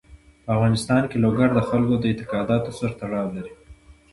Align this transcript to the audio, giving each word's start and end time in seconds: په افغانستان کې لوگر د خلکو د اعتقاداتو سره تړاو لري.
په 0.43 0.49
افغانستان 0.55 1.03
کې 1.09 1.17
لوگر 1.25 1.49
د 1.53 1.59
خلکو 1.69 1.93
د 1.99 2.03
اعتقاداتو 2.09 2.71
سره 2.79 2.93
تړاو 3.01 3.33
لري. 3.35 3.53